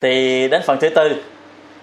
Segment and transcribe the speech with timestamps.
[0.00, 1.22] thì đến phần thứ tư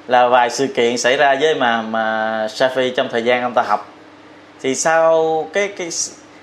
[0.08, 3.62] là vài sự kiện xảy ra với mà mà Safi trong thời gian ông ta
[3.62, 3.94] học.
[4.62, 5.90] Thì sau cái cái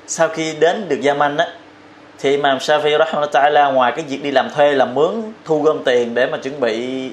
[0.06, 1.46] sau khi đến được Yemen á,
[2.18, 5.10] thì mà Safi rahimahullah ta'ala ngoài cái việc đi làm thuê làm mướn
[5.44, 7.08] thu gom tiền để mà chuẩn bị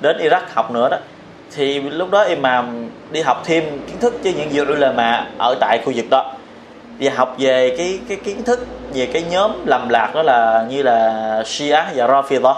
[0.00, 0.98] đến Iraq học nữa đó,
[1.54, 5.54] thì lúc đó Imam đi học thêm kiến thức cho những dự là mà ở
[5.60, 6.32] tại khu vực đó.
[7.00, 10.82] Và học về cái cái kiến thức về cái nhóm lầm lạc đó là như
[10.82, 12.54] là Shia và Rafidah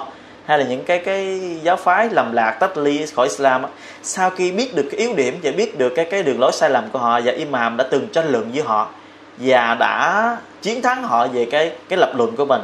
[0.48, 3.68] hay là những cái cái giáo phái lầm lạc tách ly khỏi Islam á.
[4.02, 6.70] sau khi biết được cái yếu điểm và biết được cái cái đường lối sai
[6.70, 8.88] lầm của họ và Imam đã từng tranh luận với họ
[9.38, 12.60] và đã chiến thắng họ về cái cái lập luận của mình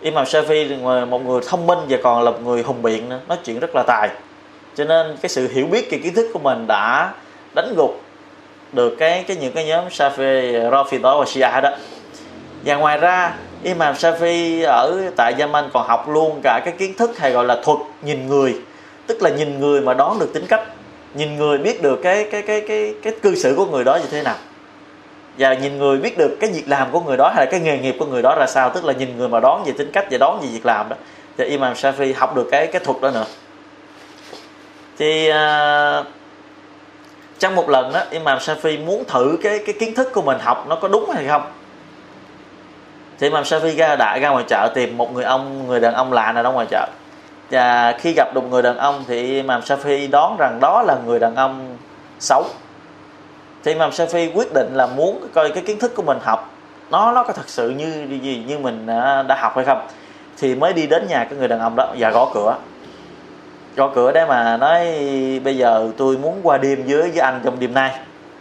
[0.00, 3.38] Imam Shafi một người thông minh và còn là một người hùng biện nữa nói
[3.44, 4.08] chuyện rất là tài
[4.74, 7.12] cho nên cái sự hiểu biết về kiến thức của mình đã
[7.54, 8.00] đánh gục
[8.72, 10.70] được cái cái những cái nhóm Shafi,
[11.02, 11.70] đó và Shia đó
[12.64, 17.18] và ngoài ra Imam Shafi ở tại Yemen còn học luôn cả cái kiến thức
[17.18, 18.56] hay gọi là thuật nhìn người.
[19.06, 20.62] Tức là nhìn người mà đoán được tính cách.
[21.14, 24.06] Nhìn người biết được cái cái cái cái cái cư xử của người đó như
[24.10, 24.34] thế nào.
[25.38, 27.78] Và nhìn người biết được cái việc làm của người đó hay là cái nghề
[27.78, 28.70] nghiệp của người đó ra sao.
[28.70, 30.96] Tức là nhìn người mà đoán về tính cách và đoán về việc làm đó.
[31.36, 33.26] Và Imam Shafi học được cái cái thuật đó nữa.
[34.98, 36.06] Thì uh,
[37.38, 40.64] trong một lần đó Imam Shafi muốn thử cái cái kiến thức của mình học
[40.68, 41.42] nó có đúng hay không?
[43.22, 46.12] Thì Imam Shafi ra đại ra ngoài chợ tìm một người ông, người đàn ông
[46.12, 46.86] lạ nào đó ngoài chợ.
[47.50, 51.18] Và khi gặp được người đàn ông thì Imam Shafi đoán rằng đó là người
[51.18, 51.76] đàn ông
[52.20, 52.44] xấu.
[53.64, 56.50] Thì Imam Shafi quyết định là muốn coi cái kiến thức của mình học.
[56.90, 58.86] Nó nó có thật sự như gì như mình
[59.26, 59.86] đã học hay không?
[60.38, 62.56] Thì mới đi đến nhà cái người đàn ông đó và gõ cửa.
[63.76, 64.84] Gõ cửa để mà nói,
[65.44, 67.90] bây giờ tôi muốn qua đêm với với anh trong đêm nay.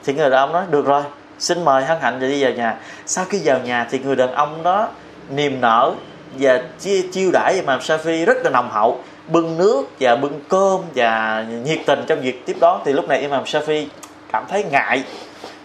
[0.04, 1.04] Thì người đàn ông nói, được rồi
[1.42, 2.78] xin mời hân hạnh rồi đi vào nhà.
[3.06, 4.88] Sau khi vào nhà thì người đàn ông đó
[5.30, 5.94] niềm nở
[6.39, 10.81] và chia chiêu đãi Imam Shafi rất là nồng hậu, bưng nước và bưng cơm
[10.95, 12.81] và nhiệt tình trong việc tiếp đón.
[12.86, 13.86] Thì lúc này Imam Shafi
[14.31, 15.03] cảm thấy ngại,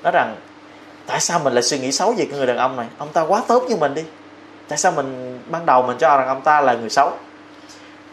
[0.03, 0.37] nói rằng,
[1.07, 2.87] tại sao mình lại suy nghĩ xấu về cái người đàn ông này?
[2.99, 4.03] Ông ta quá tốt như mình đi.
[4.69, 7.13] Tại sao mình, ban đầu mình cho rằng ông ta là người xấu?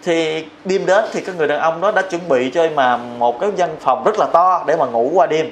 [0.04, 3.40] Thì đêm đến thì cái người đàn ông đó đã chuẩn bị cho mà một
[3.40, 5.52] cái văn phòng rất là to để mà ngủ qua đêm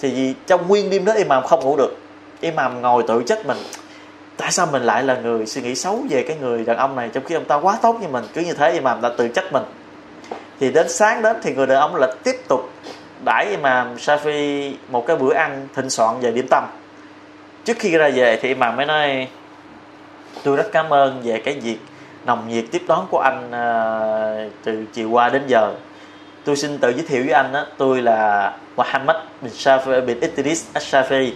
[0.00, 1.96] thì vì trong nguyên đêm đó imam không ngủ được.
[2.40, 3.58] Imam ngồi tự trách mình.
[4.36, 7.10] Tại sao mình lại là người suy nghĩ xấu về cái người đàn ông này
[7.12, 8.24] trong khi ông ta quá tốt như mình?
[8.34, 9.62] Cứ như thế imam đã tự trách mình.
[10.60, 12.70] Thì đến sáng đến thì người đàn ông là tiếp tục
[13.24, 16.64] đãi imam Shafi một cái bữa ăn thịnh soạn về điểm tâm.
[17.64, 19.28] Trước khi ra về thì imam mới nói
[20.44, 21.78] tôi rất cảm ơn về cái việc
[22.26, 25.74] nồng nhiệt tiếp đón của anh uh, từ chiều qua đến giờ
[26.48, 30.66] tôi xin tự giới thiệu với anh đó, tôi là Muhammad bin Shafi bin Idris
[30.74, 31.30] Ashafi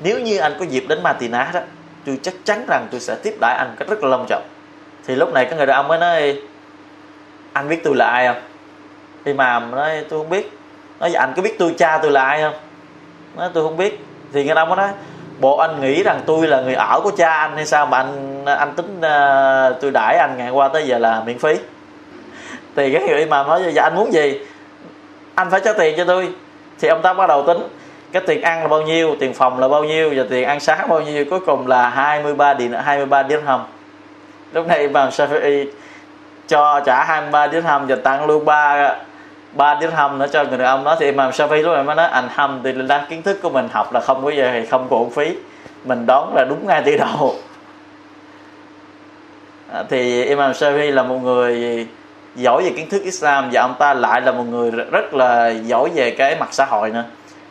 [0.00, 1.60] nếu như anh có dịp đến Matina đó
[2.06, 4.42] tôi chắc chắn rằng tôi sẽ tiếp đãi anh cách rất là long trọng.
[5.06, 6.42] Thì lúc này cái người đàn ông mới nói
[7.52, 8.42] anh biết tôi là ai không?
[9.24, 10.58] Imam nói tôi không biết.
[11.00, 12.54] Nói anh có biết tôi cha tôi là ai không?
[13.36, 14.04] Nói tôi không biết.
[14.32, 14.88] Thì người đàn ông mới nói
[15.40, 18.44] bộ anh nghĩ rằng tôi là người ở của cha anh hay sao mà anh
[18.44, 21.56] anh tính uh, tôi đãi anh ngày qua tới giờ là miễn phí?
[22.76, 24.40] Thì cái người mà nói dạ anh muốn gì?
[25.34, 26.28] Anh phải trả tiền cho tôi.
[26.80, 27.58] Thì ông ta bắt đầu tính,
[28.12, 30.88] cái tiền ăn là bao nhiêu, tiền phòng là bao nhiêu, và tiền ăn sáng
[30.88, 33.60] bao nhiêu, cuối cùng là 23 điện 23 dirham
[34.52, 35.66] lúc này Imam Shafi'i
[36.48, 38.94] cho trả 23 dirham và tăng luôn ba
[39.52, 40.96] ba dirham nữa cho người đàn ông đó.
[41.00, 43.68] Thì Imam Shafi'i lúc này mới nói anh hâm thì là kiến thức của mình
[43.72, 45.36] học là không có gì, thì không có phí.
[45.84, 47.34] Mình đoán là đúng ngay từ đầu.
[49.72, 51.86] À, thì Imam Shafi'i là một người
[52.36, 55.90] giỏi về kiến thức Islam và ông ta lại là một người rất là giỏi
[55.94, 57.04] về cái mặt xã hội nữa.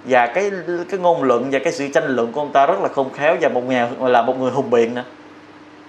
[0.06, 0.52] Và cái
[0.90, 3.36] cái ngôn luận và cái sự tranh luận của ông ta rất là khôn khéo
[3.42, 5.04] và một nhà là một người hùng biện nữa.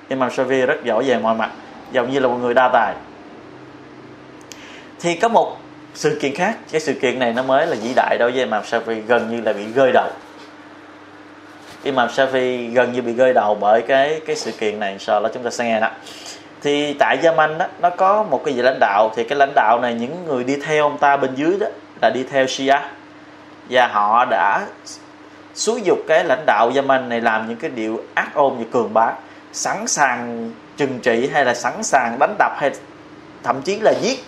[0.09, 1.51] Imam Shafi rất giỏi về mọi mặt,
[1.93, 2.95] giống như là một người đa tài.
[5.01, 5.57] Thì có một
[5.95, 8.63] sự kiện khác, cái sự kiện này nó mới là vĩ đại đối với Imam
[8.63, 10.09] Shafi gần như là bị gơi đầu.
[11.83, 15.29] Imam Shafi gần như bị gơi đầu bởi cái cái sự kiện này sau đó
[15.35, 15.91] chúng ta sẽ nghe đó
[16.63, 19.13] thì tại Yemen đó, nó có một cái vị lãnh đạo.
[19.17, 21.67] Thì cái lãnh đạo này, những người đi theo ông ta bên dưới đó,
[22.03, 22.79] là đi theo Shia.
[23.71, 24.67] Và họ đã
[25.55, 28.95] xúi dục cái lãnh đạo Yemen này làm những cái điều ác ôn và cường
[28.95, 29.13] bá.
[29.53, 32.71] Sẵn sàng trừng trị hay là sẵn sàng đánh đập hay
[33.43, 34.25] thậm chí là giết.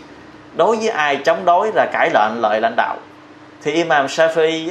[0.56, 2.96] Đối với ai chống đối là cãi lệnh lợi lãnh đạo.
[3.62, 4.70] Thì Imam Shafi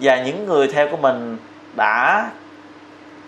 [0.00, 1.38] và những người theo của mình
[1.76, 2.30] đã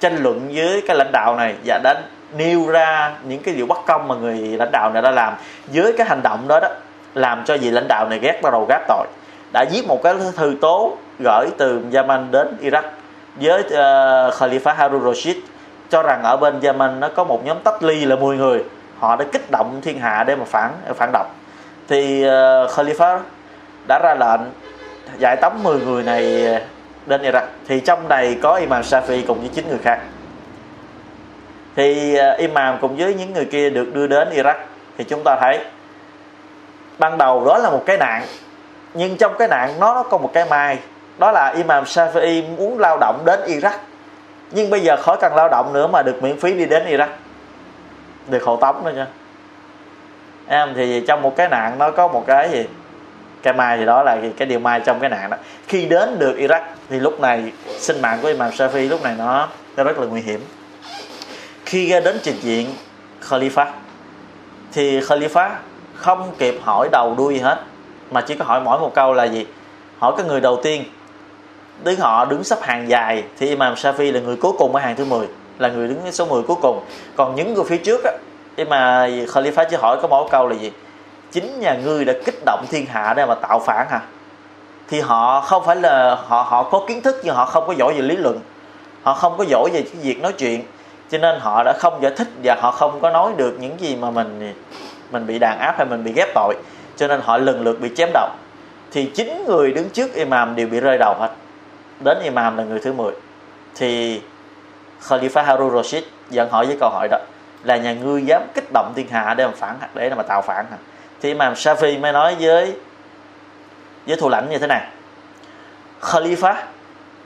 [0.00, 2.02] tranh luận với cái lãnh đạo này và đã
[2.36, 5.34] nêu ra những cái điều bất công mà người lãnh đạo này đã làm.
[5.66, 6.68] Với cái hành động đó đó
[7.14, 9.06] làm cho vị lãnh đạo này ghét bắt đầu gác tội.
[9.52, 12.82] Đã viết một cái thư tố gửi từ Yemen đến Iraq
[13.36, 15.36] với uh, Khalifa Harun Rashid
[15.90, 18.64] cho rằng ở bên Yemen nó có một nhóm tách ly là 10 người.
[18.98, 21.26] Họ đã kích động thiên hạ để mà phản phản động
[21.88, 23.18] thì uh, Khalifa
[23.88, 24.40] đã ra lệnh
[25.18, 26.60] giải tống 10 người này ờ,
[27.06, 27.46] đến Iraq.
[27.68, 30.00] Thì trong này có Imam Shafi cùng với chín người khác
[31.76, 34.54] thì uh, Imam cùng với những người kia được đưa đến Iraq.
[34.98, 35.58] Thì chúng ta thấy
[36.98, 38.22] ban đầu đó là một cái nạn
[38.94, 40.78] nhưng trong cái nạn nó, nó có một cái mai.
[41.18, 43.78] Đó là Imam Shafi'i muốn lao động đến Iraq.
[44.50, 47.08] Nhưng bây giờ khỏi cần lao động nữa mà được miễn phí đi đến Iraq.
[48.28, 49.06] Được hộ tống nữa nha
[50.48, 52.66] em thì trong một cái nạn nó có một cái gì?
[53.42, 55.36] Cái mai thì đó là cái điều mai trong cái nạn đó.
[55.68, 59.48] Khi đến được Iraq thì lúc này sinh mạng của Imam Shafi lúc này nó,
[59.76, 60.40] nó rất là nguy hiểm
[61.74, 62.70] khi ra đến trình diện
[63.28, 63.66] Khalifa,
[64.72, 65.50] thì Khalifa
[65.94, 67.62] không kịp hỏi đầu đuôi gì hết,
[68.10, 69.46] mà chỉ có hỏi mỗi một câu là gì?
[69.98, 70.84] Hỏi cái người đầu tiên.
[71.84, 74.96] Đứng họ đứng sắp hàng dài thì Imam Shafi là người cuối cùng ở hàng
[74.96, 75.26] thứ 10
[75.58, 76.80] là người đứng số 10 cuối cùng.
[77.16, 78.12] Còn những người phía trước á
[78.68, 80.72] mà Khalifa chỉ hỏi có mỗi câu là gì?
[81.32, 84.00] Chính nhà ngươi đã kích động thiên hạ để mà tạo phản hả?
[84.88, 87.94] Thì họ không phải là họ họ có kiến thức nhưng họ không có giỏi
[87.94, 88.40] về lý luận.
[89.02, 90.62] Họ không có giỏi về cái việc nói chuyện
[91.14, 93.96] cho nên họ đã không giải thích và họ không có nói được những gì
[93.96, 94.54] mà mình
[95.10, 96.54] mình bị đàn áp hay mình bị ghép tội.
[96.96, 98.28] Cho nên họ lần lượt bị chém đầu.
[98.92, 101.28] Thì chín người đứng trước imam đều bị rơi đầu hết.
[102.00, 103.12] Đến imam là người thứ 10
[103.74, 104.20] thì
[105.02, 107.18] Khalifa Harun Rashid dẫn hỏi với câu hỏi đó.
[107.64, 110.66] Là nhà ngươi dám kích động thiên hạ để mà phản, để mà tạo phản
[110.70, 110.76] hả?
[111.20, 112.76] Thì Imam Shafi mới nói với
[114.06, 114.86] với thủ lãnh như thế này.
[116.00, 116.54] Khalifa,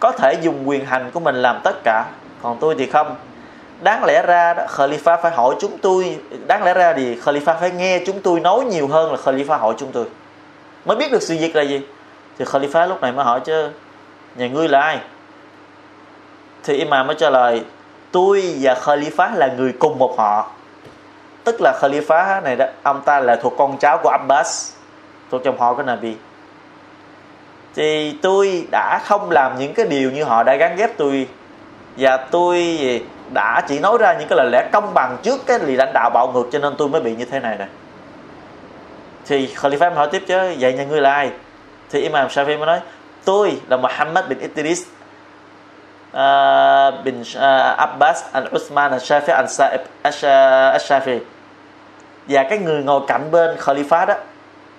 [0.00, 2.04] có thể dùng quyền hành của mình làm tất cả,
[2.42, 3.16] còn tôi thì không
[3.80, 6.18] đáng lẽ ra đó, Khalifa phải hỏi chúng tôi.
[6.46, 9.74] Đáng lẽ ra thì Khalifa phải nghe chúng tôi nói nhiều hơn là Khalifa hỏi
[9.78, 10.04] chúng tôi.
[10.84, 11.82] Mới biết được sự việc là gì.
[12.38, 13.70] Thì Khalifa lúc này mới hỏi chứ,
[14.36, 14.98] nhà ngươi là ai?
[16.64, 17.62] Thì Imam mới trả lời,
[18.12, 20.50] tôi và Khalifa là người cùng một họ.
[21.44, 24.72] Tức là Khalifa này đó, ông ta là thuộc con cháu của Abbas,
[25.30, 26.14] thuộc trong họ của Nabi.
[27.74, 31.28] Thì tôi đã không làm những cái điều như họ đã gắn ghép tôi
[31.98, 32.78] và tôi
[33.34, 36.10] đã chỉ nói ra những cái lời lẽ công bằng trước cái lì lãnh đạo
[36.14, 37.68] bạo ngược cho nên tôi mới bị như thế này này
[39.26, 41.30] thì Khalifa hỏi tiếp chứ vậy nhà ngươi là ai?
[41.90, 42.80] Thì Imam Shafi mới nói
[43.24, 44.82] tôi là Muhammad bin Idris
[46.12, 50.12] uh, bin uh, Abbas al Uthman al Shafi al Sa'ib al
[50.76, 51.18] Shafi
[52.28, 54.14] và cái người ngồi cạnh bên Khalifa đó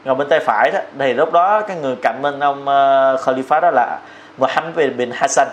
[0.06, 3.62] ngồi bên tay phải đó thì lúc đó cái người cạnh bên ông uh, Khalifa
[3.62, 4.00] đó là
[4.38, 5.48] Muhammad bin Hassan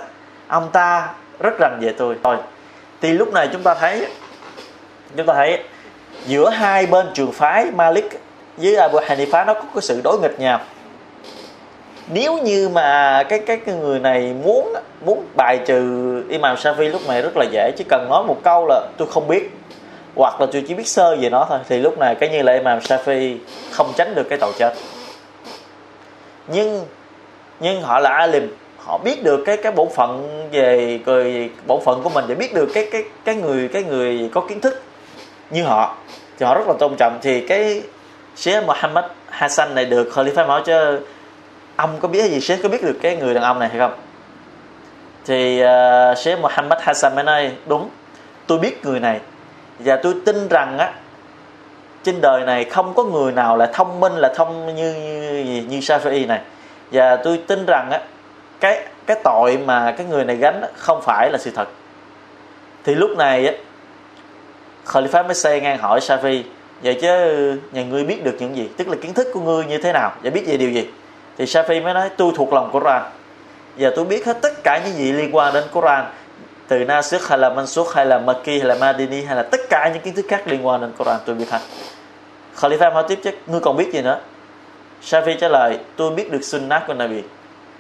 [0.49, 2.17] ông ta rất rành về tôi.
[2.23, 2.37] Thôi
[3.01, 4.07] thì lúc này chúng ta thấy
[5.17, 5.63] chúng ta thấy
[6.27, 8.21] giữa hai bên trường phái Malik
[8.57, 10.61] với Abu Hanifa nó có cái sự đối nghịch nhau.
[12.09, 14.75] Nếu như mà cái cái, cái người này muốn
[15.05, 18.67] muốn bài trừ Imam Shafi lúc này rất là dễ chỉ cần nói một câu
[18.69, 19.51] là tôi không biết
[20.17, 22.53] hoặc là tôi chỉ biết sơ về nó thôi thì lúc này cái như là
[22.53, 23.37] Imam Shafi
[23.71, 24.75] không tránh được cái tội chết.
[26.49, 26.85] Nhưng
[27.61, 28.57] nhưng họ là alim
[28.87, 32.55] họ biết được cái cái bổn phận về về bổn phận của mình để biết
[32.55, 34.83] được cái cái cái người cái người có kiến thức
[35.51, 35.97] như họ
[36.39, 37.19] thì họ rất là tôn trọng.
[37.23, 37.83] Thì cái
[38.37, 41.01] Sheikh Muhammad Hassan này được Khalifa bảo chứ
[41.77, 42.41] ông có biết gì?
[42.41, 43.95] Sheikh có biết được cái người đàn ông này hay không?
[45.27, 47.89] Thì uh, Sheikh Muhammad Hassan mới nói đúng
[48.47, 49.21] tôi biết người này
[49.79, 50.93] và tôi tin rằng á
[52.03, 55.79] trên đời này không có người nào là thông minh là thông như như, như
[55.79, 56.41] Shafi'i này.
[56.93, 58.01] Và tôi tin rằng á
[58.61, 61.69] cái cái tội mà cái người này gánh không phải là sự thật.
[62.85, 63.53] Thì lúc này á,
[64.87, 66.43] Khalifa mới xây ngang hỏi Shafi,
[66.83, 67.09] vậy chứ
[67.73, 68.69] nhà ngươi biết được những gì?
[68.77, 70.13] Tức là kiến thức của ngươi như thế nào?
[70.23, 70.89] Và biết về điều gì?
[71.39, 73.03] Thì Shafi mới nói tôi thuộc lòng Quran.
[73.77, 76.05] Giờ tôi biết hết tất cả những gì liên quan đến Quran,
[76.69, 79.91] từ Nasikh hay là Mansukh hay là Maki hay là Madini hay là tất cả
[79.93, 81.61] những kiến thức khác liên quan đến Quran tôi biết hết.
[82.57, 84.21] Khalifa hỏi tiếp, chứ ngươi còn biết gì nữa?
[85.03, 87.23] Shafi trả lời, tôi biết được sunnah của Nabi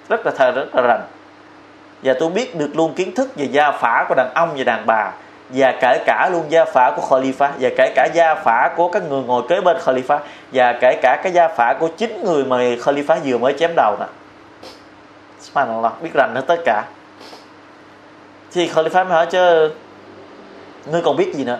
[0.09, 1.03] rất là thờ, rất là rành.
[2.03, 4.87] Và tôi biết được luôn kiến thức về gia phả của đàn ông và đàn
[4.87, 5.13] bà,
[5.49, 9.03] và kể cả luôn gia phả của Khalifa, và kể cả gia phả của các
[9.03, 10.19] người ngồi kế bên Khalifa,
[10.53, 13.97] và kể cả cái gia phả của chính người mà Khalifa vừa mới chém đầu
[14.01, 14.07] nè.
[15.41, 16.85] Subhanallah, biết rành hết tất cả.
[18.53, 19.71] Thì Khalifa mới hỏi chứ,
[20.87, 21.59] ngươi còn biết gì nữa?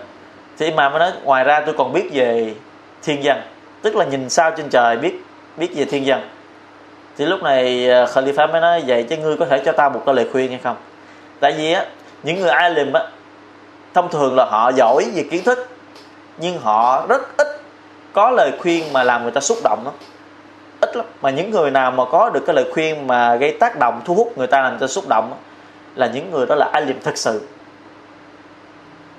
[0.59, 2.55] Thì mà mới nói, ngoài ra tôi còn biết về
[3.03, 3.41] thiên dân
[3.83, 5.15] tức là nhìn sao trên trời biết
[5.57, 6.29] biết về thiên dân
[7.19, 10.03] thì lúc này ờ, Khalifa mới nói vậy chứ ngươi có thể cho ta một
[10.07, 10.77] cái lời khuyên hay không?
[11.41, 11.87] Tại vì á
[12.23, 13.03] những người alim á
[13.95, 15.69] thông thường là họ giỏi về kiến thức
[16.39, 17.47] nhưng họ rất ít
[18.13, 19.93] có lời khuyên mà làm người ta xúc động đó
[20.81, 21.07] ít lắm.
[21.23, 24.15] Mà những người nào mà có được cái lời khuyên mà gây tác động thu
[24.15, 25.37] hút người ta làm cho xúc động đó,
[25.95, 27.41] là những người đó là alim thật sự.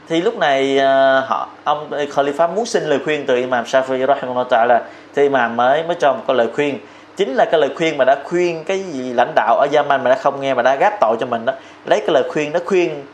[0.09, 4.47] Thì lúc này ờ, họ ông Khalifa muốn xin lời khuyên từ Imam Shafi'i rahimahullah
[4.49, 4.79] ta'ala.
[5.15, 6.79] Thì Imam mới mới cho một cái lời khuyên
[7.17, 10.09] chính là cái lời khuyên mà đã khuyên cái gì lãnh đạo ở Yemen mà
[10.09, 11.53] đã không nghe mà đã gác tội cho mình đó.
[11.85, 13.05] Lấy cái lời khuyên, nó khuyên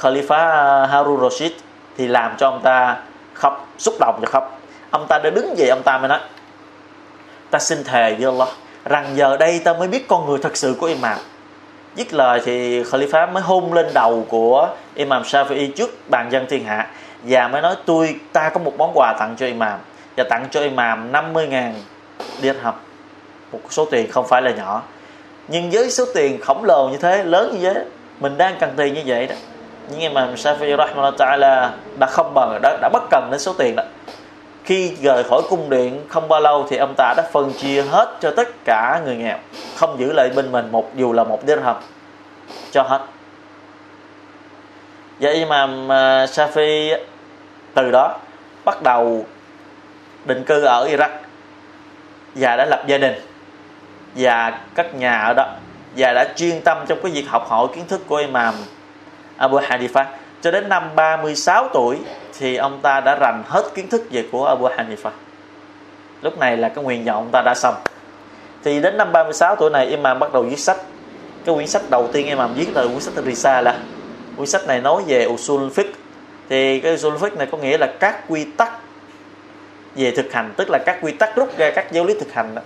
[0.00, 1.52] Khalifa Harun Rashid
[1.96, 2.96] thì làm cho ông ta
[3.34, 4.60] khóc, xúc động và khóc.
[4.90, 6.18] Ông ta đã đứng dậy, ông ta mới nói,
[7.50, 8.48] ta xin thề với Allah
[8.84, 11.18] rằng giờ đây ta mới biết con người thật sự của Imam.
[11.94, 16.64] Dứt lời thì Khalifa mới hôn lên đầu của Imam Shafi'i trước bàn dân thiên
[16.64, 16.86] hạ
[17.22, 19.78] và mới nói, tôi, ta có một món quà tặng cho Imam
[20.16, 21.72] và tặng cho Imam 50.000
[22.40, 22.74] dirham
[23.52, 24.82] một số tiền không phải là nhỏ.
[25.48, 27.84] Nhưng với số tiền khổng lồ như thế lớn như thế
[28.20, 29.34] mình đang cần tiền như vậy đó.
[29.90, 33.76] Nhưng Imam Shafi'i rahimahullah ta'ala đã không bằng đã, đã bất cần đến số tiền
[33.76, 33.82] đó.
[34.64, 38.16] Khi rời khỏi cung điện không bao lâu thì ông ta đã phân chia hết
[38.20, 39.38] cho tất cả người nghèo
[39.76, 41.76] không giữ lại bên mình một dù là một dirham
[42.72, 43.00] cho hết.
[45.20, 46.98] Và Imam à, Shafi
[47.74, 48.18] từ đó
[48.64, 49.24] bắt đầu
[50.24, 51.25] định cư ở Iraq
[52.36, 53.14] và đã lập gia đình.
[54.14, 55.46] Và cất nhà ở đó.
[55.96, 58.54] Và đã chuyên tâm trong cái việc học hỏi kiến thức của Imam
[59.36, 60.04] Abu Hanifa.
[60.42, 61.98] Cho đến năm 36 tuổi
[62.38, 65.10] thì ông ta đã rành hết kiến thức về của Abu Hanifa.
[66.22, 67.74] Lúc này là cái nguyện vọng ông ta đã xong.
[68.64, 70.76] Thì đến năm 36 tuổi này, Imam bắt đầu viết sách.
[71.44, 73.76] Cái quyển sách đầu tiên Imam viết là quyển sách Risala.
[74.36, 75.92] Quyển sách này nói về usul fiqh.
[76.48, 78.72] Thì cái usul fiqh này có nghĩa là các quy tắc
[79.96, 82.54] về thực hành tức là các quy tắc rút ra các giáo lý thực hành
[82.54, 82.62] đó.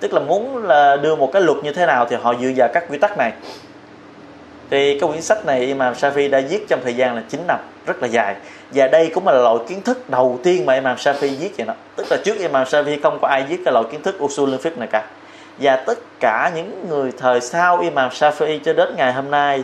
[0.00, 2.68] Tức là muốn là đưa một cái luật như thế nào thì họ dựa vào
[2.74, 3.32] các quy tắc này.
[4.70, 7.58] Thì cái quyển sách này Imam Shafi đã viết trong thời gian là 9 năm
[7.86, 8.36] rất là dài.
[8.70, 11.74] Và đây cũng là loại kiến thức đầu tiên mà Imam Shafi viết vậy đó.
[11.96, 14.78] Tức là trước Imam Shafi không có ai viết cái loại kiến thức usul fiqh
[14.78, 15.06] này cả.
[15.58, 19.62] Và tất cả những người thời sau Imam Shafi cho đến ngày hôm nay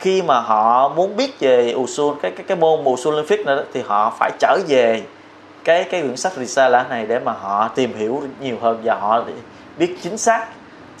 [0.00, 3.62] khi mà họ muốn biết về usul cái cái cái môn usul fiqh này đó,
[3.74, 5.02] thì họ phải trở về
[5.64, 9.24] cái cái quyển sách Risala này để mà họ tìm hiểu nhiều hơn và họ
[9.78, 10.46] biết chính xác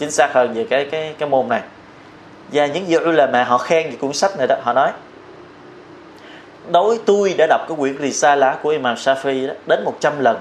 [0.00, 1.62] chính xác hơn về cái cái cái môn này.
[2.52, 4.90] Và những vị ulama họ khen về cuốn sách này đó, họ nói,
[6.72, 10.36] đối tôi đã đọc cái quyển Risala của Imam Shafi đó đến 100 lần.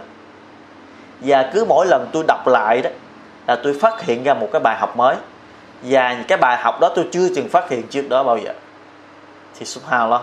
[1.19, 2.89] Và cứ mỗi lần tôi đọc lại đó
[3.47, 5.15] là tôi phát hiện ra một cái bài học mới.
[5.81, 8.53] Và cái bài học đó tôi chưa từng phát hiện trước đó bao giờ.
[9.59, 10.21] Thì subhanallah,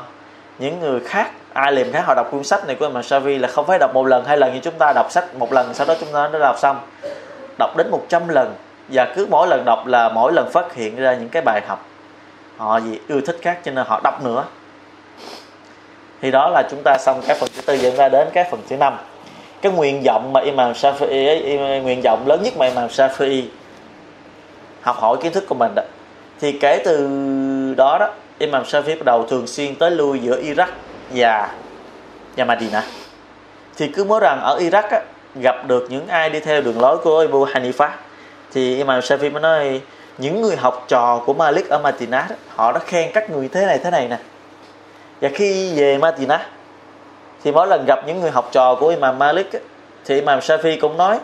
[0.58, 3.48] những người khác ai liềm khác họ đọc cuốn sách này của Imam Shafi là
[3.48, 5.86] không phải đọc một lần hai lần như chúng ta đọc sách một lần sau
[5.86, 6.80] đó chúng ta đã đọc xong.
[7.58, 8.54] Đọc đến 100 lần
[8.88, 11.86] và cứ mỗi lần đọc là mỗi lần phát hiện ra những cái bài học
[12.56, 14.44] họ gì yêu thích khác cho nên họ đọc nữa.
[16.22, 18.60] Thì đó là chúng ta xong cái phần thứ tư dẫn ra đến cái phần
[18.68, 18.96] thứ năm.
[19.62, 23.42] Cái nguyện vọng mà Imam Shafi'i ấy, nguyện vọng lớn nhất mà Imam Shafi'i
[24.80, 25.82] học hỏi kiến thức của mình đó.
[26.40, 27.08] Thì kể từ
[27.76, 28.08] đó đó
[28.38, 30.66] Imam Shafi'i bắt đầu thường xuyên tới lui giữa Iraq.
[31.12, 31.48] Dạ.
[31.48, 31.48] và
[32.36, 32.82] và Madina
[33.76, 35.00] thì cứ mới rằng ở Iraq á,
[35.34, 37.88] gặp được những ai đi theo đường lối của Abu Hanifa.
[38.52, 39.80] Thì Imam Shafi mới nói
[40.18, 43.78] những người học trò của Malik ở Madina họ đã khen các người thế này
[43.78, 44.18] thế này nè.
[45.20, 46.46] Và khi về Madina
[47.44, 49.50] thì mỗi lần gặp những người học trò của Imam Malik
[50.04, 51.18] thì Imam Shafi cũng nói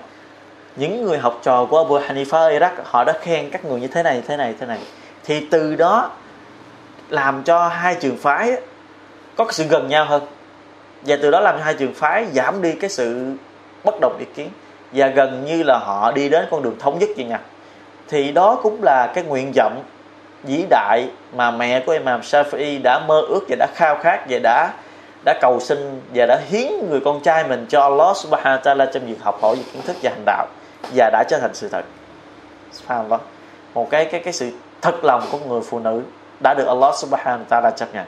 [0.77, 3.89] những người học trò của Abu Hanifa ở Iraq họ đã khen các người như
[3.89, 4.79] thế này thế này thế này.
[5.25, 6.11] Thì từ đó
[7.09, 8.57] làm cho hai trường phái
[9.37, 10.27] có sự gần nhau hơn
[11.03, 13.35] và từ đó làm cho hai trường phái giảm đi cái sự
[13.85, 14.51] bất đồng ý kiến
[14.93, 17.41] và gần như là họ đi đến con đường thống nhất vậy nha
[18.09, 19.83] thì đó cũng là cái nguyện vọng
[20.43, 24.39] vĩ đại mà mẹ của Imam Shafi'i đã mơ ước và đã khao khát và
[24.43, 24.73] đã
[25.25, 28.87] đã cầu xin và đã hiến người con trai mình cho Allah Subhanahu wa ta'ala
[28.93, 30.47] trong việc học hỏi về kiến thức và hành đạo
[30.95, 31.85] và đã trở thành sự thật.
[32.73, 33.21] Subhanallah.
[33.75, 36.03] Một cái cái cái sự thật lòng của người phụ nữ
[36.43, 38.07] đã được Allah Subhanahu wa ta'ala chấp nhận.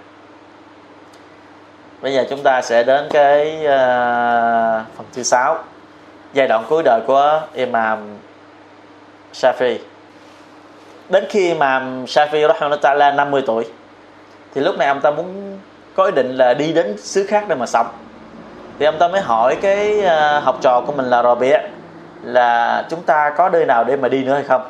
[2.00, 5.58] Bây giờ chúng ta sẽ đến cái uh, phần thứ sáu
[6.32, 7.98] giai đoạn cuối đời của Imam
[9.32, 9.78] Shafi.
[11.08, 13.64] Đến khi Imam Shafi rahimahullah 50 tuổi
[14.54, 15.58] thì lúc này ông ta muốn
[15.94, 17.86] có ý định là đi đến xứ khác để mà sống.
[18.78, 21.52] Thì ông ta mới hỏi cái uh, học trò của mình là Robi
[22.22, 24.62] là chúng ta có nơi nào để mà đi nữa hay không?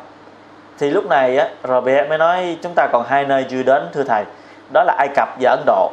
[0.78, 4.02] Thì lúc này á Rabi mới nói chúng ta còn hai nơi chưa đến thưa
[4.02, 4.24] thầy.
[4.72, 5.92] Đó là Ai Cập và Ấn Độ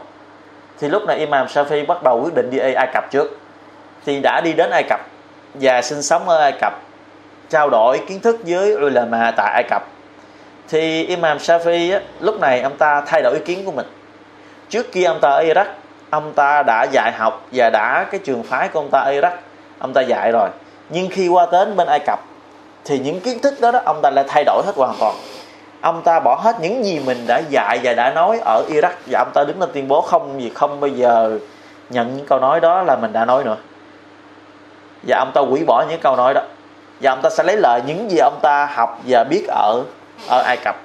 [0.82, 3.40] thì lúc này Imam Shafi bắt đầu quyết định đi Ai Cập trước.
[4.06, 5.00] Thì đã đi đến Ai Cập
[5.54, 6.74] và sinh sống ở Ai Cập
[7.50, 9.88] trao đổi kiến thức với ulama tại Ai Cập.
[10.70, 13.86] Thì Imam Shafi á, lúc này ông ta thay đổi ý kiến của mình.
[14.70, 15.66] Trước kia ông ta ở Iraq
[16.10, 19.36] ông ta đã dạy học và đã cái trường phái của ông ta ở Iraq
[19.80, 20.50] ông ta dạy rồi.
[20.90, 22.20] Nhưng khi qua đến bên Ai Cập
[22.86, 25.16] thì những kiến thức đó, đó ông ta lại thay đổi hết hoàn toàn
[25.82, 28.92] ông ta bỏ hết những gì mình đã dạy và đã nói ở Iraq.
[29.06, 31.40] Và ông ta đứng lên tuyên bố không gì không bao giờ
[31.90, 33.58] nhận những câu nói đó là mình đã nói nữa.
[35.08, 36.42] Và ông ta hủy bỏ những câu nói đó.
[37.02, 39.84] Và ông ta sẽ lấy lại những gì ông ta học và biết ở
[40.30, 40.76] ở Ai Cập.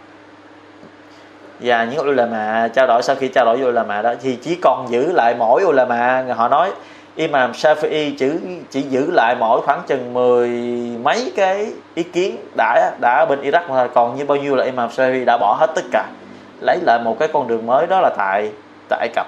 [1.61, 4.91] Và những ulama trao đổi, sau khi trao đổi với ulama đó, thì chỉ còn
[4.91, 6.25] giữ lại mỗi ulama.
[6.37, 6.73] Họ nói
[7.17, 8.31] Imam Shafi'i chỉ
[8.71, 10.51] chỉ giữ lại mỗi khoảng chừng mười
[11.03, 14.65] mấy cái ý kiến đã đã ở bên Iraq mà còn như bao nhiêu là
[14.65, 16.07] Imam Shafi'i đã bỏ hết tất cả
[16.61, 18.53] lấy lại một cái con đường mới đó là tại
[18.89, 19.27] tại Ai Cập.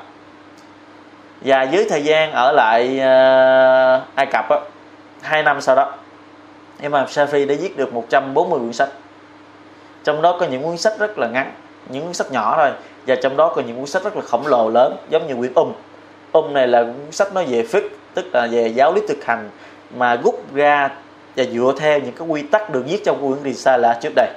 [1.41, 4.57] Và dưới thời gian ở lại uh, Ai Cập á,
[5.21, 5.93] hai năm sau đó
[6.81, 8.89] Imam Shafi đã viết được 140 quyển sách.
[10.05, 11.53] Trong đó có những cuốn sách rất là ngắn
[11.89, 12.71] những cuốn sách nhỏ thôi
[13.07, 15.55] và trong đó có những cuốn sách rất là khổng lồ lớn giống như quyển
[15.55, 15.73] Um
[16.33, 19.51] ông này là cuốn sách nói về fiqh tức là về giáo lý thực hành,
[19.97, 20.91] mà rút ra
[21.37, 24.29] và dựa theo những cái quy tắc được viết trong quyển Risala trước đây.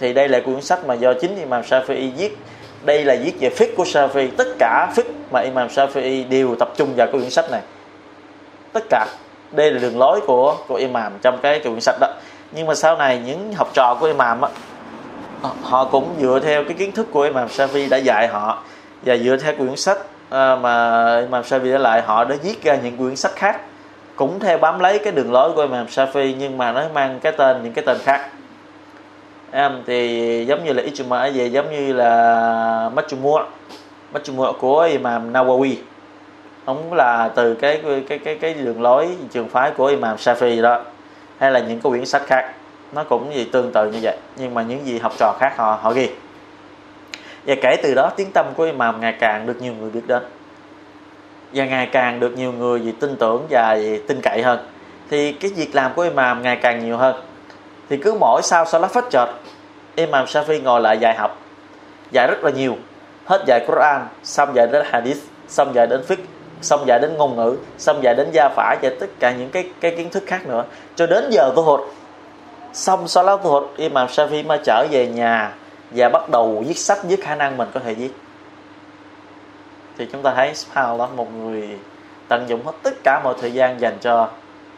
[0.00, 2.36] Thì đây là quyển sách mà do chính Imam Shafi'i viết.
[2.84, 4.28] Đây là viết về fiqh của Shafi'i.
[4.36, 7.60] Tất cả fiqh mà Imam Shafi'i đều tập trung vào cái quyển sách này.
[8.72, 9.06] Tất cả.
[9.50, 12.08] Đây là đường lối của của Imam trong cái quyển sách đó.
[12.52, 14.48] Nhưng mà sau này những học trò của Imam á,
[15.62, 18.62] họ cũng dựa theo cái kiến thức của Imam Shafi đã dạy họ
[19.02, 19.98] và dựa theo quyển sách
[20.30, 23.60] à, mà Imam Shafi đã lại họ đã viết ra những quyển sách khác
[24.20, 27.32] cũng theo bám lấy cái đường lối của Imam Shafi nhưng mà nó mang cái
[27.32, 28.30] tên những cái tên khác.
[29.50, 33.44] Em thì giống như là Ijma về giống như là Majmu'
[34.12, 35.74] Majmu' của Imam Nawawi.
[36.64, 40.82] Ông là từ cái cái cái cái đường lối trường phái của Imam Shafi đó
[41.38, 42.52] hay là những cái quyển sách khác.
[42.92, 45.78] Nó cũng gì tương tự như vậy nhưng mà những gì học trò khác họ
[45.82, 46.08] họ ghi
[47.46, 50.22] và kể từ đó tiếng tâm của Imam ngày càng được nhiều người biết đến.
[51.52, 54.66] Và ngày càng được nhiều người gì tin tưởng và gì tin cậy hơn.
[55.10, 57.22] Thì cái việc làm của Imam ngày càng nhiều hơn.
[57.88, 59.28] Thì cứ mỗi sau Salat chợt
[59.94, 61.38] Imam Shafi ngồi lại dạy học.
[62.10, 62.76] Dạy rất là nhiều.
[63.24, 65.18] Hết dạy Quran, xong dạy đến Hadith,
[65.48, 66.24] xong dạy đến Fiqh,
[66.62, 69.70] xong dạy đến ngôn ngữ, xong dạy đến gia phả và tất cả những cái
[69.80, 70.64] cái kiến thức khác nữa.
[70.96, 71.80] Cho đến giờ tu hụt
[72.72, 75.52] xong sau đó tu hụt Imam Shafi mới trở về nhà
[75.90, 78.10] và bắt đầu viết sách với khả năng mình có thể viết.
[79.98, 81.78] Thì chúng ta thấy đó một người
[82.28, 84.28] tận dụng hết tất cả mọi thời gian dành cho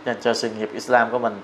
[0.06, 1.40] dành cho sự nghiệp Islam của mình.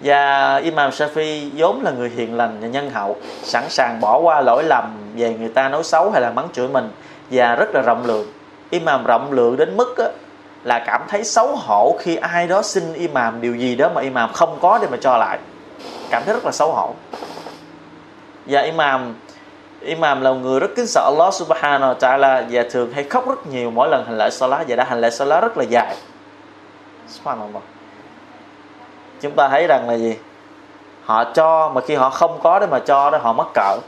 [0.00, 4.40] Và Imam Shafi vốn là người hiền lành và nhân hậu sẵn sàng bỏ qua
[4.40, 6.90] lỗi lầm về người ta nói xấu hay là mắng chửi mình
[7.30, 8.26] và rất là rộng lượng.
[8.70, 10.08] Imam rộng lượng đến mức á,
[10.64, 14.32] là cảm thấy xấu hổ khi ai đó xin imam điều gì đó mà imam
[14.32, 15.38] không có để mà cho lại.
[16.10, 16.94] Cảm thấy rất là xấu hổ
[18.46, 19.14] và imam.
[19.80, 23.28] Imam là một người rất kính sợ Allah subhanahu wa ta'ala và thường hay khóc
[23.28, 25.96] rất nhiều mỗi lần hành lễ salat và đã hành lễ salat rất là dài.
[27.08, 27.62] Subhanallah.
[29.20, 30.16] Chúng ta thấy rằng là gì?
[31.04, 33.78] Họ cho mà khi họ không có để mà cho đó, họ mất cỡ.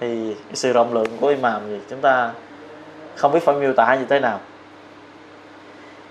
[0.00, 2.30] Thì cái sự rộng lượng của imam gì chúng ta
[3.16, 4.38] không biết phải miêu tả như thế nào.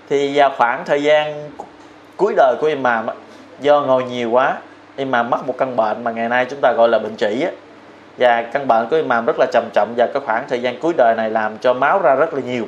[0.09, 1.51] Thì vào khoảng thời gian
[2.17, 3.07] cuối đời của imam
[3.59, 4.57] do ngồi nhiều quá
[4.95, 7.51] imam mắc một căn bệnh mà ngày nay chúng ta gọi là bệnh trĩ á.
[8.17, 10.93] Và căn bệnh của imam rất là trầm trọng và cái khoảng thời gian cuối
[10.97, 12.65] đời này làm cho máu ra rất là nhiều.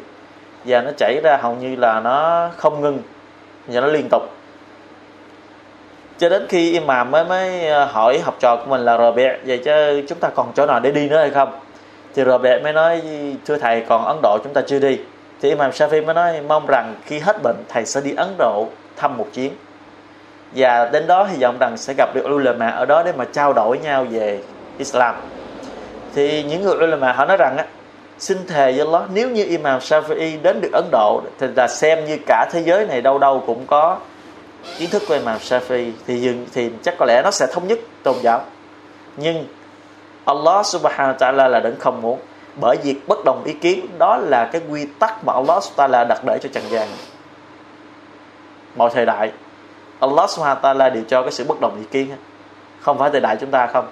[0.65, 2.99] Và nó chảy ra hầu như là nó không ngưng
[3.67, 4.23] và nó liên tục.
[6.17, 9.12] Cho đến khi imam mới mới ờ, hỏi học trò của mình là rồi
[9.45, 11.59] vậy chứ chúng ta còn chỗ nào để đi nữa hay không?
[12.15, 13.01] Thì rồi bẹ mới nói,
[13.45, 14.99] thưa thầy, còn Ấn Độ chúng ta chưa đi.
[15.41, 18.67] Thì Imam Shafi mới nói, mong rằng khi hết bệnh, thầy sẽ đi Ấn Độ
[18.95, 19.53] thăm một chuyến
[20.55, 23.53] và đến đó hy vọng rằng sẽ gặp được ulama ở đó để mà trao
[23.53, 24.39] đổi nhau về
[24.77, 25.15] Islam.
[26.15, 27.65] Thì những người ulama họ nói rằng á,
[28.19, 32.05] xin thề với Allah, nếu như Imam Shafi'i đến được Ấn Độ thì là xem
[32.05, 33.97] như cả thế giới này đâu đâu cũng có
[34.77, 37.79] kiến thức của Imam Shafi'i, thì dừng thì chắc có lẽ nó sẽ thống nhất
[38.03, 38.41] tôn giáo.
[39.17, 39.45] Nhưng
[40.25, 42.19] Allah subhanahu wa ta'ala là đấng không muốn,
[42.61, 46.03] bởi việc bất đồng ý kiến, đó là cái quy tắc mà Allah subhanahu wa
[46.03, 46.87] ta'ala đặt để cho trần gian
[48.75, 49.31] mọi thời đại
[49.99, 52.12] Allah subhanahu wa ta'ala đều cho cái sự bất đồng ý kiến
[52.82, 53.88] không phải thời đại chúng ta không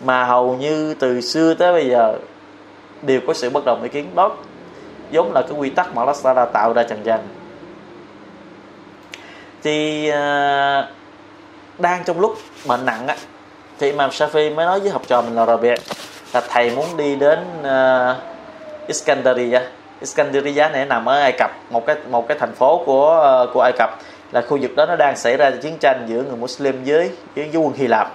[0.00, 2.18] mà hầu như từ xưa tới bây giờ
[3.02, 4.10] đều có sự bất đồng ý kiến.
[4.14, 4.36] Đó
[5.10, 7.20] giống là cái quy tắc mà Allah ta'ala tạo ra trần gian.
[9.62, 10.84] Thì uh,
[11.78, 13.16] đang trong lúc bệnh nặng á
[13.78, 15.68] thì Imam Shafi mới nói với học trò mình là Rabi
[16.32, 18.16] là thầy muốn đi đến uh,
[18.86, 19.62] Iskandariya.
[20.00, 23.60] Iskandariya này nằm ở Ai Cập một cái một cái thành phố của uh, của
[23.60, 23.90] Ai Cập
[24.32, 27.48] là khu vực đó nó đang xảy ra chiến tranh giữa người Muslim với với,
[27.50, 28.12] với quân Hy Lạp.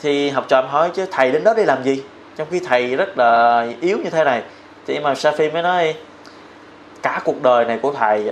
[0.00, 2.02] Thì học trò hỏi chứ thầy đến đó để làm gì?
[2.36, 4.42] Trong khi thầy rất là yếu như thế này.
[4.86, 5.94] Thì Imam Shafi mới nói
[7.02, 8.30] cả cuộc đời này của thầy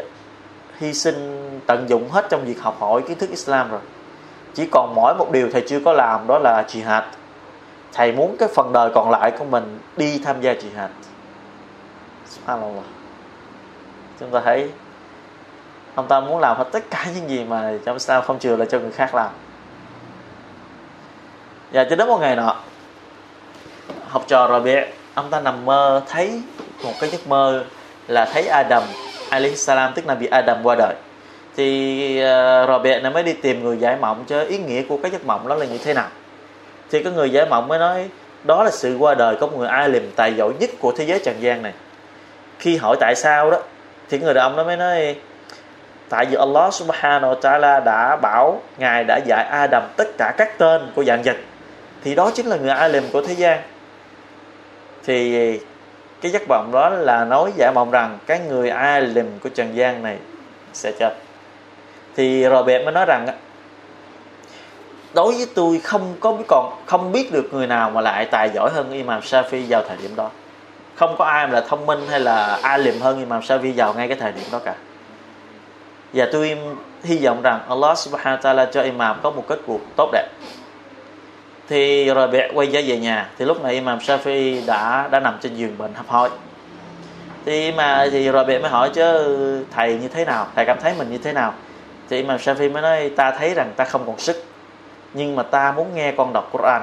[0.79, 3.81] hy sinh tận dụng hết trong việc học hỏi kiến thức Islam rồi.
[4.55, 7.03] Chỉ còn mỗi một điều thầy chưa có làm đó là jihad.
[7.93, 10.89] Thầy muốn cái phần đời còn lại của mình đi tham gia jihad.
[12.29, 12.85] Subhanallah.
[14.21, 14.69] Chúng ta thấy
[15.95, 18.69] ông ta muốn làm hết tất cả những gì mà trong sao không chừa lại
[18.71, 19.31] cho người khác làm.
[21.73, 22.57] Và cho đến một ngày nọ
[24.09, 24.75] học trò rồi bị
[25.15, 26.43] ông ta nằm mơ thấy
[26.85, 27.65] một cái giấc mơ
[28.09, 28.83] là thấy Adam
[29.31, 30.95] alayhi salam tức là bị Adam qua đời.
[31.57, 35.11] Thì uh, Robert này mới đi tìm người giải mộng cho ý nghĩa của cái
[35.11, 36.09] giấc mộng đó là như thế nào.
[36.91, 38.09] Thì cái người giải mộng mới nói
[38.45, 41.05] đó là sự qua đời của một người ai liềm tài giỏi nhất của thế
[41.05, 41.73] giới trần gian này.
[42.59, 43.59] Khi hỏi tại sao đó
[44.11, 45.17] thì người đàn ông đó mới nói
[46.09, 50.59] tại vì Allah subhanahu wa ta'ala đã bảo, ngài đã dạy Adam tất cả các
[50.59, 51.37] tên của dạng vật.
[52.05, 53.63] Thì đó chính là người alim của thế gian.
[55.05, 55.61] Thì
[56.21, 60.03] cái giấc vọng đó là nói giả mộng rằng cái người alim của trần gian
[60.03, 60.17] này
[60.73, 61.15] sẽ chết.
[62.17, 63.27] Thì Robert mới nói rằng
[65.15, 68.71] đối với tôi không có còn, không biết được người nào mà lại tài giỏi
[68.75, 70.31] hơn Imam Shafi vào thời điểm đó.
[70.95, 74.09] Không có ai mà là thông minh hay là alim hơn Imam Shafi vào ngay
[74.09, 74.75] cái thời điểm đó cả
[76.15, 76.59] và tôi
[77.03, 80.29] hy vọng rằng Allah subhanahu wa ta'ala cho Imam có một kết cuộc tốt đẹp.
[81.69, 85.39] Thì rồi bẹ quay trở về nhà, thì lúc này Imam Shafi đã đã nằm
[85.41, 86.31] trên giường bệnh hấp hối
[87.45, 90.47] thì mà, thì rồi bẹ mới hỏi, chứ thầy như thế nào?
[90.55, 91.55] Thầy cảm thấy mình như thế nào?
[92.09, 94.45] Thì Imam Shafi mới nói, ta thấy rằng ta không còn sức,
[95.15, 96.83] nhưng mà ta muốn nghe con đọc Quran.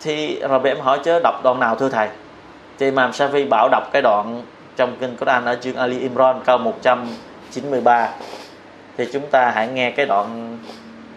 [0.00, 2.08] Thì rồi bẹ mới hỏi, chứ đọc đoạn nào thưa thầy?
[2.78, 4.42] Thì Imam Shafi bảo đọc cái đoạn
[4.76, 6.58] trong kinh Quran ở chương Ali Imran, câu
[7.49, 8.09] 193
[8.97, 10.57] thì chúng ta hãy nghe cái đoạn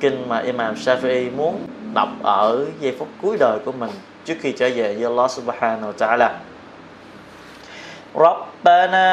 [0.01, 3.91] kinh mà Imam Shafi muốn đọc ở giây phút cuối đời của mình
[4.25, 6.29] trước khi trở về với Allah Subhanahu wa Ta'ala
[8.17, 9.09] ربنا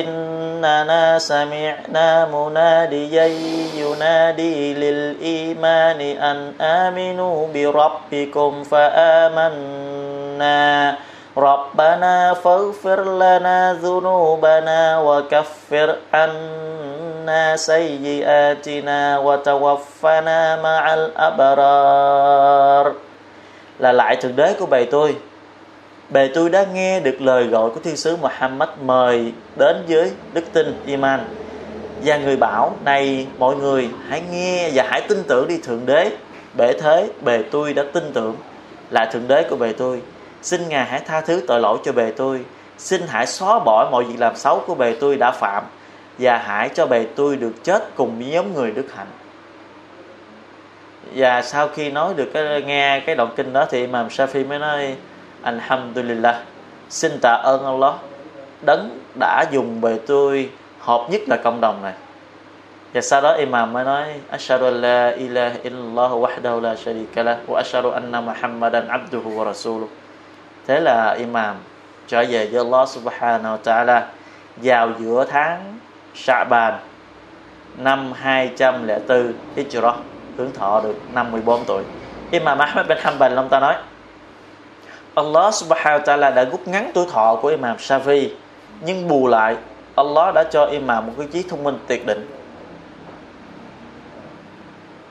[0.00, 3.26] إننا سمعنا مناديا
[3.82, 10.58] ينادي للإيمان أن آمنوا بربكم فآمنا
[11.36, 22.86] ربنا فاغفر لنا ذنوبنا وكفر عنا سيئاتنا وتوفنا مع الأبرار
[23.78, 25.16] là lại thượng đế của bề tôi
[26.10, 30.44] bề tôi đã nghe được lời gọi của thiên sứ Muhammad mời đến với đức
[30.52, 31.24] tin iman
[32.04, 36.10] và người bảo này mọi người hãy nghe và hãy tin tưởng đi thượng đế
[36.56, 38.36] bể thế bề tôi đã tin tưởng
[38.90, 40.02] là thượng đế của bề tôi
[40.43, 42.45] xin ngài hãy tha thứ tội lỗi cho bề tôi.
[42.77, 45.63] Xin hãy xóa bỏ mọi việc làm xấu của bề tôi đã phạm,
[46.19, 49.07] và hãy cho bề tôi được chết cùng với nhóm người đức hạnh.
[51.15, 54.59] Và sau khi nói được cái, nghe cái đoạn kinh đó thì Imam Shafi mới
[54.59, 54.95] nói,
[55.41, 56.35] Alhamdulillah,
[56.89, 57.93] xin tạ ơn Allah.
[58.65, 61.93] Đấng đã dùng bề tôi hợp nhất là cộng đồng này.
[62.93, 67.55] Và sau đó Imam mới nói Ashadu la ilaha illallah wahdahu la sharika lah, wa
[67.55, 69.87] ashadu anna Muhammadan abduhu wa rasuluh
[70.67, 71.55] thế là imam
[72.07, 74.01] trở về với Allah subhanahu wa ta'ala
[74.55, 75.79] vào giữa tháng
[76.15, 76.73] Sha'ban
[77.77, 79.93] năm 204 Hijrah
[80.37, 81.83] hướng thọ được 54 tuổi.
[82.31, 83.75] Imam Ahmad bin Hanbal ông ta nói
[85.15, 88.29] Allah subhanahu wa ta'ala đã rút ngắn tuổi thọ của Imam Shafi
[88.81, 89.57] nhưng bù lại
[89.95, 92.27] Allah đã cho Imam một cái trí thông minh tuyệt đỉnh.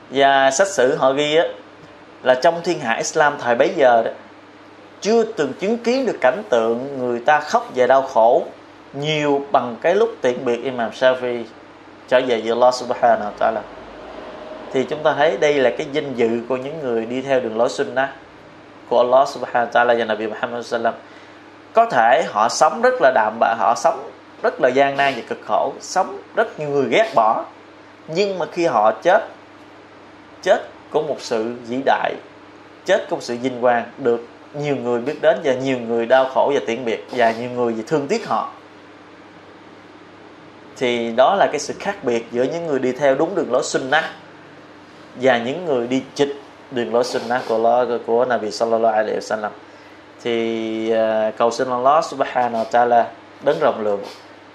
[0.09, 1.45] Và sách sử họ ghi á,
[2.23, 4.11] là trong thiên hạ Islam thời bấy giờ đó
[5.03, 8.43] chưa từng chứng kiến được cảnh tượng người ta khóc và đau khổ
[8.93, 11.43] nhiều bằng cái lúc tiễn biệt Imam Shafi
[12.07, 13.61] trở về với Allah Subhanahu wa ta'ala.
[14.73, 17.57] Thì chúng ta thấy đây là cái danh dự của những người đi theo đường
[17.57, 18.09] lối sunnah
[18.89, 20.93] của Allah Subhanahu wa ta'ala và Nabi Muhammad sallam
[21.73, 24.11] có thể họ sống rất là đạm bạc, họ sống
[24.43, 27.45] rất là gian nan và cực khổ, sống rất nhiều người ghét bỏ.
[28.07, 29.27] Nhưng mà khi họ chết
[30.41, 32.13] chết của một sự vĩ đại,
[32.85, 36.25] chết của một sự vinh quang được nhiều người biết đến và nhiều người đau
[36.25, 38.51] khổ và tiễn biệt và nhiều người thì thương tiếc họ.
[40.77, 43.63] Thì đó là cái sự khác biệt giữa những người đi theo đúng đường lối
[43.63, 44.05] sunnah
[45.21, 49.49] và những người đi chịch đường lối sunnah của Allah, của Nabi sallallahu alaihi wasallam.
[50.23, 53.03] Thì uh, cầu xin Allah subhanahu wa ta'ala
[53.43, 54.01] đấng rộng lượng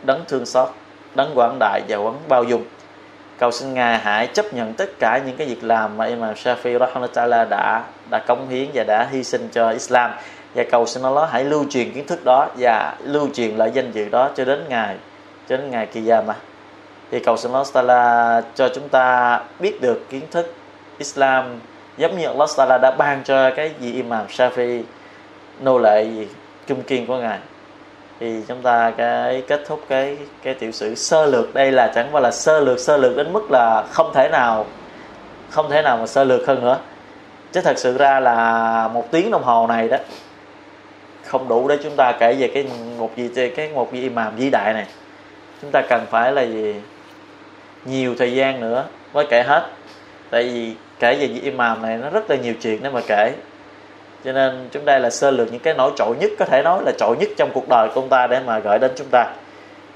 [0.03, 0.69] đấng thương xót
[1.15, 2.65] đấng quảng đại và quảng bao dung
[3.38, 6.79] cầu xin ngài hãy chấp nhận tất cả những cái việc làm mà Imam Shafi
[6.79, 10.11] rahmatullah đã đã cống hiến và đã hy sinh cho Islam.
[10.55, 13.92] Và cầu xin Allah hãy lưu truyền kiến thức đó và lưu truyền lại danh
[13.92, 14.96] dự đó cho đến ngày,
[15.48, 16.35] cho đến ngày kỳ mà
[17.11, 20.55] thì cầu xin Allah Taala cho chúng ta biết được kiến thức
[20.98, 21.61] Islam
[21.96, 24.83] giống như Allah Taala đã ban cho cái gì Imam Shafi
[25.61, 26.29] nô lệ gì
[26.66, 27.38] kim kiên của ngài
[28.20, 32.09] thì chúng ta cái kết thúc cái cái tiểu sử sơ lược đây là chẳng
[32.12, 34.66] qua là sơ lược sơ lược đến mức là không thể nào,
[35.50, 36.78] không thể nào mà sơ lược hơn nữa.
[37.52, 39.96] Chứ thật sự ra là một tiếng đồng hồ này đó,
[41.24, 42.66] không đủ để chúng ta kể về cái
[42.98, 44.87] một gì cái một gì imam vĩ đại này.
[45.62, 46.74] Chúng ta cần phải là gì?
[47.85, 49.70] Nhiều thời gian nữa mới kể hết.
[50.31, 53.33] Tại vì kể về vị imam này nó rất là nhiều chuyện để mà kể
[54.29, 56.83] cho nên chúng đây là sơ lược những cái nổi trội nhất, có thể nói
[56.85, 59.27] là trội nhất trong cuộc đời của ông ta để mà gửi đến chúng ta.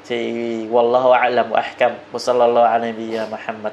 [0.08, 0.32] Thì
[0.66, 1.92] wallahu a'lam wa ahkam.
[2.12, 2.92] Wa sallallahu ala
[3.30, 3.72] muhammad.